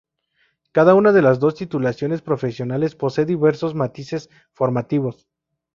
[0.71, 5.27] Cada una de las dos titulaciones profesionales posee diversos matices formativos.